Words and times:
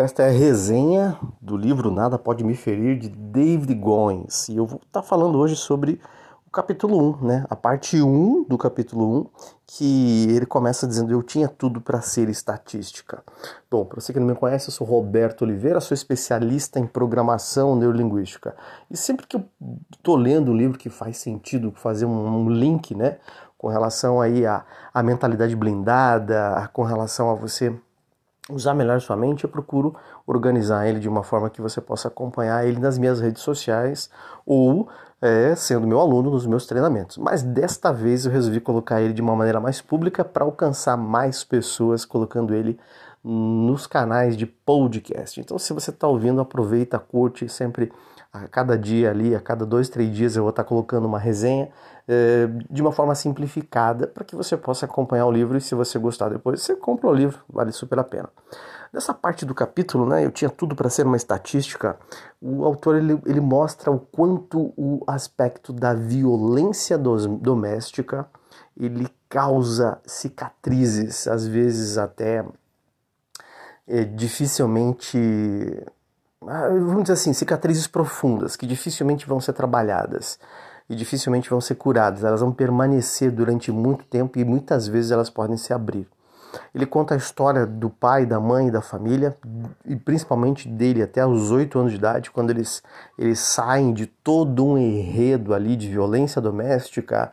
Esta 0.00 0.22
é 0.22 0.28
a 0.28 0.32
resenha 0.32 1.18
do 1.42 1.58
livro 1.58 1.90
Nada 1.90 2.18
Pode 2.18 2.42
Me 2.42 2.54
Ferir 2.54 2.98
de 2.98 3.10
David 3.10 3.74
Goins 3.74 4.48
e 4.48 4.56
eu 4.56 4.64
vou 4.64 4.80
estar 4.82 5.02
falando 5.02 5.36
hoje 5.36 5.54
sobre 5.54 6.00
o 6.46 6.50
capítulo 6.50 7.18
1, 7.20 7.26
né? 7.26 7.46
A 7.50 7.54
parte 7.54 8.00
1 8.00 8.44
do 8.44 8.56
capítulo 8.56 9.20
1, 9.20 9.26
que 9.66 10.26
ele 10.30 10.46
começa 10.46 10.86
dizendo 10.86 11.12
eu 11.12 11.22
tinha 11.22 11.48
tudo 11.48 11.82
para 11.82 12.00
ser 12.00 12.30
estatística. 12.30 13.22
Bom, 13.70 13.84
para 13.84 14.00
você 14.00 14.10
que 14.10 14.18
não 14.18 14.26
me 14.26 14.34
conhece, 14.34 14.70
eu 14.70 14.72
sou 14.72 14.86
Roberto 14.86 15.42
Oliveira, 15.42 15.82
sou 15.82 15.94
especialista 15.94 16.78
em 16.80 16.86
programação 16.86 17.76
neurolinguística. 17.76 18.56
E 18.90 18.96
sempre 18.96 19.26
que 19.26 19.36
eu 19.36 19.44
estou 19.92 20.16
lendo 20.16 20.50
um 20.50 20.56
livro 20.56 20.78
que 20.78 20.88
faz 20.88 21.18
sentido 21.18 21.72
fazer 21.72 22.06
um, 22.06 22.38
um 22.38 22.48
link, 22.48 22.94
né, 22.94 23.18
com 23.58 23.68
relação 23.68 24.18
aí 24.18 24.46
à, 24.46 24.64
à 24.94 25.02
mentalidade 25.02 25.54
blindada, 25.54 26.70
com 26.72 26.84
relação 26.84 27.30
a 27.30 27.34
você 27.34 27.78
usar 28.52 28.74
melhor 28.74 29.00
sua 29.00 29.16
mente, 29.16 29.44
eu 29.44 29.50
procuro 29.50 29.94
organizar 30.26 30.86
ele 30.86 30.98
de 30.98 31.08
uma 31.08 31.22
forma 31.22 31.50
que 31.50 31.60
você 31.60 31.80
possa 31.80 32.08
acompanhar 32.08 32.66
ele 32.66 32.78
nas 32.78 32.98
minhas 32.98 33.20
redes 33.20 33.42
sociais 33.42 34.10
ou 34.46 34.88
é, 35.22 35.54
sendo 35.54 35.86
meu 35.86 36.00
aluno 36.00 36.30
nos 36.30 36.46
meus 36.46 36.66
treinamentos. 36.66 37.18
Mas 37.18 37.42
desta 37.42 37.92
vez 37.92 38.24
eu 38.24 38.32
resolvi 38.32 38.60
colocar 38.60 39.00
ele 39.00 39.12
de 39.12 39.20
uma 39.20 39.36
maneira 39.36 39.60
mais 39.60 39.80
pública 39.80 40.24
para 40.24 40.44
alcançar 40.44 40.96
mais 40.96 41.44
pessoas, 41.44 42.04
colocando 42.04 42.54
ele 42.54 42.78
nos 43.22 43.86
canais 43.86 44.36
de 44.36 44.46
podcast. 44.46 45.40
Então, 45.40 45.58
se 45.58 45.72
você 45.72 45.90
está 45.90 46.08
ouvindo, 46.08 46.40
aproveita, 46.40 46.98
curte 46.98 47.48
sempre 47.48 47.92
a 48.32 48.46
cada 48.46 48.78
dia 48.78 49.10
ali, 49.10 49.34
a 49.34 49.40
cada 49.40 49.66
dois, 49.66 49.88
três 49.88 50.14
dias 50.14 50.36
eu 50.36 50.42
vou 50.42 50.50
estar 50.50 50.64
colocando 50.64 51.06
uma 51.06 51.18
resenha 51.18 51.68
é, 52.06 52.48
de 52.70 52.80
uma 52.80 52.92
forma 52.92 53.14
simplificada 53.14 54.06
para 54.06 54.24
que 54.24 54.36
você 54.36 54.56
possa 54.56 54.86
acompanhar 54.86 55.26
o 55.26 55.32
livro 55.32 55.58
e 55.58 55.60
se 55.60 55.74
você 55.74 55.98
gostar 55.98 56.28
depois, 56.28 56.62
você 56.62 56.76
compra 56.76 57.08
o 57.08 57.12
livro, 57.12 57.40
vale 57.48 57.72
super 57.72 57.98
a 57.98 58.04
pena. 58.04 58.28
Nessa 58.92 59.12
parte 59.12 59.44
do 59.44 59.54
capítulo, 59.54 60.06
né, 60.06 60.24
eu 60.24 60.30
tinha 60.30 60.50
tudo 60.50 60.74
para 60.74 60.88
ser 60.88 61.06
uma 61.06 61.16
estatística, 61.16 61.96
o 62.40 62.64
autor 62.64 62.96
ele, 62.96 63.20
ele 63.26 63.40
mostra 63.40 63.90
o 63.90 63.98
quanto 63.98 64.72
o 64.76 65.02
aspecto 65.06 65.72
da 65.72 65.94
violência 65.94 66.96
dos, 66.96 67.26
doméstica 67.26 68.26
ele 68.76 69.08
causa 69.28 69.98
cicatrizes, 70.04 71.28
às 71.28 71.46
vezes 71.46 71.98
até 71.98 72.44
é, 73.90 74.04
dificilmente 74.04 75.18
ah, 76.46 76.68
vamos 76.68 77.02
dizer 77.02 77.14
assim, 77.14 77.34
cicatrizes 77.34 77.86
profundas 77.86 78.56
que 78.56 78.66
dificilmente 78.66 79.26
vão 79.26 79.40
ser 79.40 79.52
trabalhadas 79.52 80.38
e 80.88 80.96
dificilmente 80.96 81.50
vão 81.50 81.60
ser 81.60 81.74
curadas. 81.74 82.24
Elas 82.24 82.40
vão 82.40 82.50
permanecer 82.50 83.30
durante 83.30 83.70
muito 83.70 84.04
tempo 84.06 84.38
e 84.38 84.44
muitas 84.44 84.88
vezes 84.88 85.10
elas 85.10 85.28
podem 85.28 85.58
se 85.58 85.72
abrir. 85.72 86.08
Ele 86.74 86.86
conta 86.86 87.14
a 87.14 87.16
história 87.16 87.66
do 87.66 87.90
pai, 87.90 88.26
da 88.26 88.40
mãe, 88.40 88.70
da 88.70 88.80
família 88.80 89.36
e 89.84 89.94
principalmente 89.94 90.66
dele 90.66 91.02
até 91.02 91.24
os 91.24 91.50
oito 91.50 91.78
anos 91.78 91.92
de 91.92 91.98
idade, 91.98 92.30
quando 92.30 92.50
eles, 92.50 92.82
eles 93.18 93.38
saem 93.38 93.92
de 93.92 94.06
todo 94.06 94.64
um 94.64 94.78
enredo 94.78 95.54
ali 95.54 95.76
de 95.76 95.88
violência 95.88 96.40
doméstica, 96.40 97.30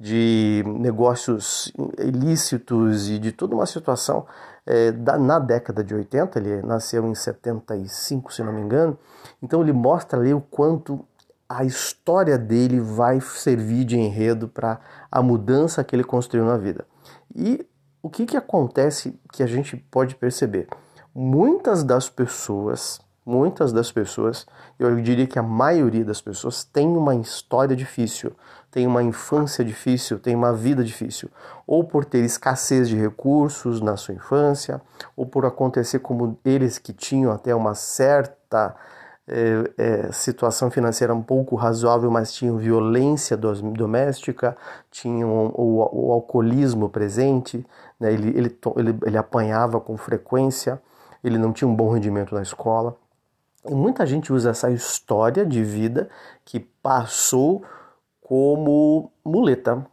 de 0.00 0.64
negócios 0.66 1.70
ilícitos 1.98 3.10
e 3.10 3.18
de 3.18 3.32
toda 3.32 3.54
uma 3.54 3.66
situação 3.66 4.26
é, 4.64 4.90
da, 4.90 5.18
na 5.18 5.38
década 5.38 5.84
de 5.84 5.94
80, 5.94 6.38
ele 6.38 6.62
nasceu 6.62 7.06
em 7.06 7.14
75, 7.14 8.32
se 8.32 8.42
não 8.42 8.52
me 8.52 8.62
engano, 8.62 8.98
então 9.42 9.60
ele 9.60 9.74
mostra 9.74 10.18
ali 10.18 10.32
o 10.32 10.40
quanto 10.40 11.04
a 11.46 11.64
história 11.64 12.38
dele 12.38 12.80
vai 12.80 13.20
servir 13.20 13.84
de 13.84 13.98
enredo 13.98 14.48
para 14.48 14.80
a 15.10 15.20
mudança 15.20 15.84
que 15.84 15.94
ele 15.94 16.04
construiu 16.04 16.46
na 16.46 16.56
vida. 16.56 16.86
E 17.34 17.66
o 18.02 18.08
que, 18.08 18.24
que 18.24 18.36
acontece 18.36 19.20
que 19.32 19.42
a 19.42 19.46
gente 19.46 19.76
pode 19.76 20.14
perceber? 20.14 20.68
Muitas 21.14 21.84
das 21.84 22.08
pessoas, 22.08 23.00
muitas 23.24 23.72
das 23.72 23.92
pessoas, 23.92 24.46
eu 24.78 25.00
diria 25.00 25.26
que 25.26 25.38
a 25.38 25.42
maioria 25.42 26.04
das 26.04 26.20
pessoas 26.20 26.64
tem 26.64 26.88
uma 26.88 27.14
história 27.14 27.76
difícil, 27.76 28.32
tem 28.70 28.86
uma 28.86 29.02
infância 29.02 29.64
difícil, 29.64 30.18
tem 30.18 30.34
uma 30.34 30.52
vida 30.52 30.84
difícil, 30.84 31.28
ou 31.66 31.84
por 31.84 32.04
ter 32.04 32.24
escassez 32.24 32.88
de 32.88 32.96
recursos 32.96 33.80
na 33.80 33.96
sua 33.96 34.14
infância, 34.14 34.80
ou 35.16 35.26
por 35.26 35.44
acontecer 35.44 35.98
como 35.98 36.38
eles 36.44 36.78
que 36.78 36.92
tinham 36.92 37.32
até 37.32 37.54
uma 37.54 37.74
certa 37.74 38.74
é, 39.28 39.70
é, 39.78 40.12
situação 40.12 40.70
financeira 40.70 41.14
um 41.14 41.22
pouco 41.22 41.54
razoável, 41.54 42.10
mas 42.10 42.32
tinham 42.32 42.56
violência 42.56 43.36
doméstica, 43.36 44.56
tinham 44.90 45.52
o, 45.54 46.08
o 46.08 46.12
alcoolismo 46.12 46.88
presente, 46.88 47.64
né? 47.98 48.12
ele, 48.12 48.28
ele, 48.36 48.58
ele, 48.76 48.98
ele 49.06 49.16
apanhava 49.16 49.80
com 49.80 49.96
frequência, 49.96 50.80
ele 51.22 51.38
não 51.38 51.52
tinha 51.52 51.68
um 51.68 51.74
bom 51.74 51.90
rendimento 51.92 52.34
na 52.34 52.42
escola. 52.42 52.96
E 53.64 53.74
muita 53.74 54.06
gente 54.06 54.32
usa 54.32 54.50
essa 54.50 54.70
história 54.70 55.44
de 55.44 55.62
vida 55.62 56.08
que 56.44 56.60
passou 56.60 57.64
como 58.20 59.12
muleta, 59.24 59.86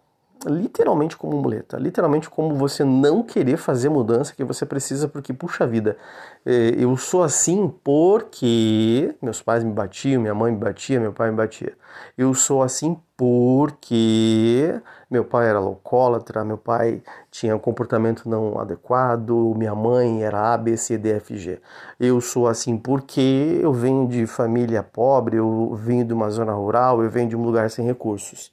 literalmente 0.45 1.17
como 1.17 1.41
muleta, 1.41 1.77
literalmente 1.77 2.29
como 2.29 2.55
você 2.55 2.83
não 2.83 3.23
querer 3.23 3.57
fazer 3.57 3.89
mudança 3.89 4.33
que 4.35 4.43
você 4.43 4.65
precisa 4.65 5.07
porque 5.07 5.33
puxa 5.33 5.65
vida, 5.65 5.97
é, 6.45 6.75
eu 6.77 6.95
sou 6.97 7.23
assim 7.23 7.73
porque 7.83 9.15
meus 9.21 9.41
pais 9.41 9.63
me 9.63 9.71
batiam, 9.71 10.21
minha 10.21 10.35
mãe 10.35 10.51
me 10.51 10.57
batia, 10.57 10.99
meu 10.99 11.11
pai 11.13 11.31
me 11.31 11.37
batia. 11.37 11.73
Eu 12.17 12.33
sou 12.33 12.61
assim 12.61 12.97
porque 13.15 14.79
meu 15.09 15.25
pai 15.25 15.47
era 15.49 15.59
alcoólatra, 15.59 16.45
meu 16.45 16.57
pai 16.57 17.01
tinha 17.31 17.55
um 17.55 17.59
comportamento 17.59 18.29
não 18.29 18.59
adequado, 18.59 19.53
minha 19.57 19.73
mãe 19.73 20.23
era 20.23 20.53
A, 20.53 20.57
B, 20.57 20.77
C, 20.77 20.97
D, 20.97 21.13
F, 21.13 21.37
G. 21.37 21.59
Eu 21.99 22.21
sou 22.21 22.47
assim 22.47 22.77
porque 22.77 23.59
eu 23.61 23.73
venho 23.73 24.07
de 24.07 24.27
família 24.27 24.83
pobre, 24.83 25.37
eu 25.37 25.73
venho 25.75 26.05
de 26.05 26.13
uma 26.13 26.29
zona 26.29 26.53
rural, 26.53 27.03
eu 27.03 27.09
venho 27.09 27.29
de 27.29 27.35
um 27.35 27.43
lugar 27.43 27.69
sem 27.69 27.85
recursos. 27.85 28.51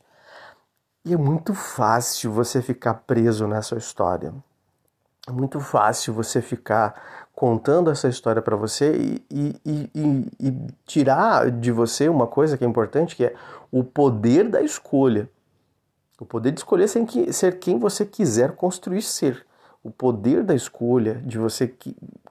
E 1.05 1.13
é 1.13 1.17
muito 1.17 1.53
fácil 1.53 2.33
você 2.33 2.63
ficar 2.63 2.95
preso 2.95 3.47
nessa 3.47 3.77
história. 3.77 4.33
É 5.29 5.33
muito 5.33 5.61
fácil 5.61 6.15
você 6.15 6.41
ficar 6.41 7.29
contando 7.35 7.91
essa 7.91 8.09
história 8.09 8.41
para 8.41 8.57
você 8.57 8.95
e, 8.95 9.25
e, 9.31 9.91
e, 9.95 10.29
e, 10.41 10.67
tirar 10.87 11.51
de 11.51 11.71
você 11.73 12.09
uma 12.09 12.27
coisa 12.27 12.57
que 12.57 12.65
é 12.65 12.67
importante, 12.67 13.17
que 13.17 13.25
é 13.25 13.35
o 13.71 13.85
poder 13.85 14.49
da 14.49 14.63
escolha. 14.63 15.29
O 16.19 16.25
poder 16.25 16.53
de 16.53 16.61
escolher 16.61 16.89
ser 16.89 17.59
quem 17.59 17.79
você 17.79 18.07
quiser 18.07 18.53
construir 18.53 19.03
ser. 19.03 19.45
O 19.83 19.91
poder 19.91 20.43
da 20.43 20.55
escolha 20.55 21.21
de 21.25 21.39
você 21.39 21.75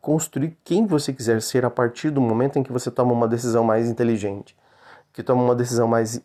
construir 0.01 0.57
quem 0.63 0.87
você 0.87 1.13
quiser 1.13 1.41
ser 1.41 1.63
a 1.63 1.69
partir 1.69 2.09
do 2.09 2.21
momento 2.21 2.57
em 2.57 2.63
que 2.63 2.71
você 2.71 2.89
toma 2.89 3.13
uma 3.13 3.27
decisão 3.27 3.63
mais 3.63 3.87
inteligente, 3.87 4.55
que 5.11 5.21
toma 5.21 5.43
uma 5.43 5.55
decisão 5.55 5.87
mais 5.87 6.19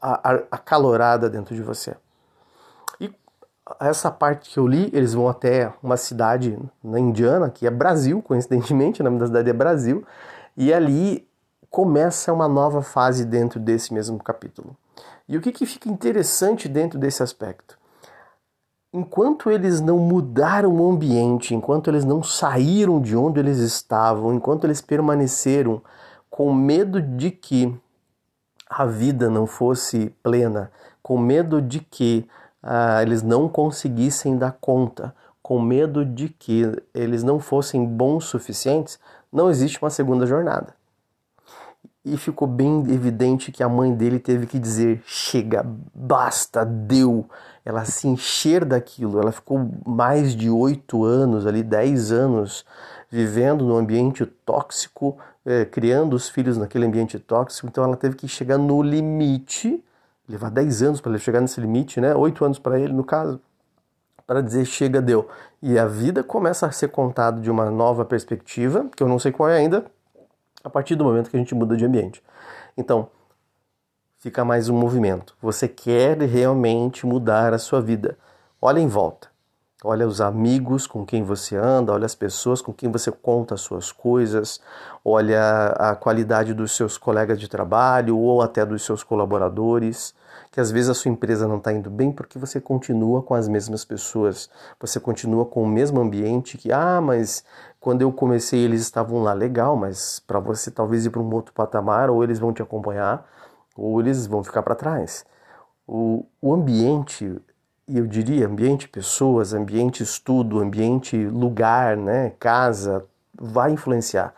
acalorada 0.00 1.28
dentro 1.28 1.54
de 1.54 1.62
você. 1.62 1.96
E 3.00 3.12
essa 3.80 4.10
parte 4.10 4.50
que 4.50 4.58
eu 4.58 4.66
li, 4.66 4.90
eles 4.92 5.14
vão 5.14 5.28
até 5.28 5.72
uma 5.82 5.96
cidade 5.96 6.58
na 6.82 6.98
Indiana, 6.98 7.50
que 7.50 7.66
é 7.66 7.70
Brasil, 7.70 8.22
coincidentemente, 8.22 9.00
o 9.00 9.04
nome 9.04 9.18
da 9.18 9.26
cidade 9.26 9.50
é 9.50 9.52
Brasil, 9.52 10.04
e 10.56 10.72
ali 10.72 11.28
começa 11.70 12.32
uma 12.32 12.48
nova 12.48 12.82
fase 12.82 13.24
dentro 13.24 13.60
desse 13.60 13.92
mesmo 13.92 14.18
capítulo. 14.18 14.76
E 15.28 15.36
o 15.36 15.40
que, 15.40 15.52
que 15.52 15.66
fica 15.66 15.88
interessante 15.88 16.68
dentro 16.68 16.98
desse 16.98 17.22
aspecto? 17.22 17.78
Enquanto 18.92 19.50
eles 19.50 19.82
não 19.82 19.98
mudaram 19.98 20.74
o 20.74 20.90
ambiente, 20.90 21.54
enquanto 21.54 21.88
eles 21.88 22.06
não 22.06 22.22
saíram 22.22 22.98
de 23.00 23.14
onde 23.14 23.38
eles 23.38 23.58
estavam, 23.58 24.32
enquanto 24.32 24.64
eles 24.64 24.80
permaneceram 24.80 25.82
com 26.30 26.54
medo 26.54 27.02
de 27.02 27.30
que 27.30 27.78
a 28.68 28.84
vida 28.84 29.30
não 29.30 29.46
fosse 29.46 30.14
plena, 30.22 30.70
com 31.02 31.18
medo 31.18 31.62
de 31.62 31.80
que 31.80 32.28
ah, 32.62 33.02
eles 33.02 33.22
não 33.22 33.48
conseguissem 33.48 34.36
dar 34.36 34.52
conta, 34.60 35.14
com 35.42 35.60
medo 35.60 36.04
de 36.04 36.28
que 36.28 36.70
eles 36.94 37.22
não 37.22 37.40
fossem 37.40 37.84
bons 37.84 38.24
suficientes, 38.26 38.98
não 39.32 39.48
existe 39.48 39.80
uma 39.80 39.90
segunda 39.90 40.26
jornada. 40.26 40.74
E 42.04 42.16
ficou 42.16 42.48
bem 42.48 42.80
evidente 42.90 43.52
que 43.52 43.62
a 43.62 43.68
mãe 43.68 43.94
dele 43.94 44.18
teve 44.18 44.46
que 44.46 44.58
dizer: 44.58 45.02
chega, 45.06 45.64
basta, 45.94 46.64
deu. 46.64 47.28
Ela 47.68 47.84
se 47.84 48.08
encher 48.08 48.64
daquilo. 48.64 49.20
Ela 49.20 49.30
ficou 49.30 49.70
mais 49.86 50.34
de 50.34 50.48
oito 50.48 51.04
anos, 51.04 51.46
ali, 51.46 51.62
dez 51.62 52.10
anos, 52.10 52.64
vivendo 53.10 53.66
num 53.66 53.76
ambiente 53.76 54.24
tóxico, 54.24 55.18
é, 55.44 55.66
criando 55.66 56.14
os 56.14 56.30
filhos 56.30 56.56
naquele 56.56 56.86
ambiente 56.86 57.18
tóxico, 57.18 57.66
então 57.66 57.84
ela 57.84 57.94
teve 57.94 58.16
que 58.16 58.26
chegar 58.26 58.56
no 58.56 58.82
limite, 58.82 59.84
levar 60.26 60.50
10 60.50 60.82
anos 60.82 61.00
para 61.00 61.12
ele 61.12 61.18
chegar 61.18 61.42
nesse 61.42 61.60
limite, 61.60 62.00
né? 62.00 62.14
8 62.14 62.42
anos 62.42 62.58
para 62.58 62.80
ele, 62.80 62.92
no 62.94 63.04
caso, 63.04 63.38
para 64.26 64.42
dizer 64.42 64.64
chega, 64.64 65.02
deu. 65.02 65.28
E 65.62 65.78
a 65.78 65.86
vida 65.86 66.22
começa 66.22 66.66
a 66.66 66.70
ser 66.70 66.88
contada 66.88 67.38
de 67.40 67.50
uma 67.50 67.70
nova 67.70 68.02
perspectiva, 68.02 68.86
que 68.96 69.02
eu 69.02 69.08
não 69.08 69.18
sei 69.18 69.30
qual 69.30 69.50
é 69.50 69.58
ainda, 69.58 69.84
a 70.64 70.70
partir 70.70 70.94
do 70.94 71.04
momento 71.04 71.30
que 71.30 71.36
a 71.36 71.40
gente 71.40 71.54
muda 71.54 71.76
de 71.76 71.84
ambiente. 71.84 72.22
Então, 72.76 73.08
fica 74.18 74.44
mais 74.44 74.68
um 74.68 74.76
movimento. 74.76 75.36
Você 75.40 75.68
quer 75.68 76.18
realmente 76.22 77.06
mudar 77.06 77.54
a 77.54 77.58
sua 77.58 77.80
vida. 77.80 78.18
Olha 78.60 78.80
em 78.80 78.88
volta. 78.88 79.28
olha 79.84 80.08
os 80.08 80.20
amigos 80.20 80.88
com 80.88 81.06
quem 81.06 81.22
você 81.22 81.54
anda, 81.54 81.92
olha 81.92 82.04
as 82.04 82.14
pessoas 82.14 82.60
com 82.60 82.72
quem 82.72 82.90
você 82.90 83.12
conta 83.12 83.54
as 83.54 83.60
suas 83.60 83.92
coisas, 83.92 84.60
olha 85.04 85.68
a 85.68 85.94
qualidade 85.94 86.52
dos 86.52 86.74
seus 86.74 86.98
colegas 86.98 87.38
de 87.38 87.48
trabalho 87.48 88.18
ou 88.18 88.42
até 88.42 88.66
dos 88.66 88.84
seus 88.84 89.04
colaboradores, 89.04 90.12
que 90.50 90.60
às 90.60 90.72
vezes 90.72 90.90
a 90.90 90.94
sua 90.94 91.12
empresa 91.12 91.46
não 91.46 91.58
está 91.58 91.72
indo 91.72 91.90
bem 91.90 92.10
porque 92.10 92.40
você 92.40 92.60
continua 92.60 93.22
com 93.22 93.34
as 93.34 93.46
mesmas 93.46 93.84
pessoas, 93.84 94.50
você 94.80 94.98
continua 94.98 95.46
com 95.46 95.62
o 95.62 95.68
mesmo 95.68 96.00
ambiente 96.00 96.58
que, 96.58 96.72
ah, 96.72 97.00
mas 97.00 97.44
quando 97.78 98.02
eu 98.02 98.12
comecei 98.12 98.64
eles 98.64 98.80
estavam 98.80 99.22
lá 99.22 99.32
legal, 99.32 99.76
mas 99.76 100.18
para 100.26 100.40
você 100.40 100.72
talvez 100.72 101.06
ir 101.06 101.10
para 101.10 101.22
um 101.22 101.32
outro 101.32 101.52
patamar, 101.54 102.10
ou 102.10 102.24
eles 102.24 102.40
vão 102.40 102.52
te 102.52 102.60
acompanhar, 102.60 103.24
ou 103.78 104.00
eles 104.00 104.26
vão 104.26 104.42
ficar 104.42 104.62
para 104.62 104.74
trás. 104.74 105.24
O, 105.86 106.26
o 106.42 106.52
ambiente 106.52 107.40
eu 107.88 108.06
diria 108.06 108.46
ambiente 108.46 108.86
pessoas, 108.86 109.54
ambiente 109.54 110.02
estudo, 110.02 110.60
ambiente 110.60 111.16
lugar, 111.16 111.96
né, 111.96 112.34
casa, 112.38 113.06
vai 113.32 113.70
influenciar 113.70 114.34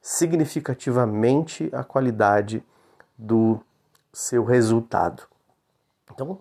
significativamente 0.00 1.68
a 1.74 1.84
qualidade 1.84 2.64
do 3.18 3.60
seu 4.12 4.44
resultado. 4.44 5.24
Então, 6.10 6.38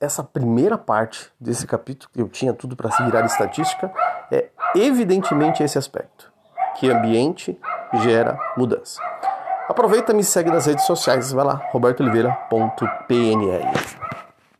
essa 0.00 0.22
primeira 0.22 0.76
parte 0.76 1.32
desse 1.40 1.66
capítulo, 1.66 2.10
que 2.12 2.20
eu 2.20 2.28
tinha 2.28 2.52
tudo 2.52 2.76
para 2.76 2.90
se 2.90 3.02
virar 3.04 3.24
estatística, 3.24 3.90
é 4.30 4.50
evidentemente 4.74 5.62
esse 5.62 5.78
aspecto, 5.78 6.30
que 6.78 6.90
ambiente 6.90 7.58
gera 8.02 8.38
mudança. 8.58 9.00
Aproveita 9.68 10.12
e 10.12 10.16
me 10.16 10.22
segue 10.22 10.50
nas 10.50 10.66
redes 10.66 10.86
sociais, 10.86 11.32
vai 11.32 11.44
lá, 11.44 11.60
robertooliveira.pnl. 11.72 13.95